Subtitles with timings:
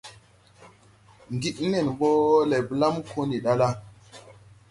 [1.33, 2.09] Ŋgid nen ɓɔ
[2.49, 3.67] le blam ko ndi ɗa la.